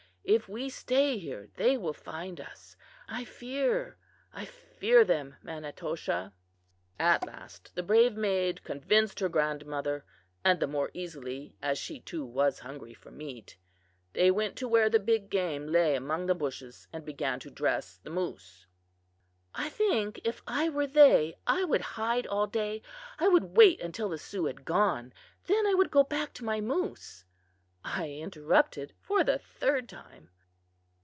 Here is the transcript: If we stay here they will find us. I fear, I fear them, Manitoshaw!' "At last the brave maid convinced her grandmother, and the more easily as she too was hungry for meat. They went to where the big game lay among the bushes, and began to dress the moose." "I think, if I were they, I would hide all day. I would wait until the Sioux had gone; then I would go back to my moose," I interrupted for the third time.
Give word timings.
If 0.23 0.47
we 0.47 0.69
stay 0.69 1.17
here 1.17 1.49
they 1.57 1.77
will 1.77 1.93
find 1.95 2.39
us. 2.39 2.77
I 3.09 3.25
fear, 3.25 3.97
I 4.31 4.45
fear 4.45 5.03
them, 5.03 5.35
Manitoshaw!' 5.43 6.31
"At 6.99 7.25
last 7.25 7.71
the 7.75 7.81
brave 7.83 8.15
maid 8.15 8.63
convinced 8.63 9.19
her 9.19 9.27
grandmother, 9.27 10.05
and 10.45 10.59
the 10.59 10.67
more 10.67 10.91
easily 10.93 11.57
as 11.61 11.79
she 11.79 11.99
too 11.99 12.23
was 12.23 12.59
hungry 12.59 12.93
for 12.93 13.09
meat. 13.11 13.57
They 14.13 14.29
went 14.31 14.55
to 14.57 14.67
where 14.69 14.89
the 14.91 14.99
big 14.99 15.31
game 15.31 15.67
lay 15.67 15.95
among 15.95 16.27
the 16.27 16.35
bushes, 16.35 16.87
and 16.93 17.03
began 17.03 17.39
to 17.41 17.49
dress 17.49 17.97
the 18.03 18.11
moose." 18.11 18.67
"I 19.55 19.69
think, 19.69 20.21
if 20.23 20.43
I 20.47 20.69
were 20.69 20.87
they, 20.87 21.35
I 21.47 21.63
would 21.65 21.81
hide 21.81 22.27
all 22.27 22.47
day. 22.47 22.83
I 23.19 23.27
would 23.27 23.57
wait 23.57 23.81
until 23.81 24.07
the 24.07 24.19
Sioux 24.19 24.45
had 24.45 24.65
gone; 24.65 25.13
then 25.47 25.65
I 25.67 25.73
would 25.73 25.91
go 25.91 26.03
back 26.03 26.31
to 26.35 26.45
my 26.45 26.61
moose," 26.61 27.25
I 27.83 28.11
interrupted 28.11 28.93
for 29.01 29.23
the 29.23 29.39
third 29.39 29.89
time. 29.89 30.29